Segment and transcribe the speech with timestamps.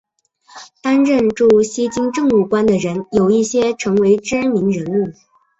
[0.81, 5.13] 担任驻锡金政务官的人有一些成为知名人物。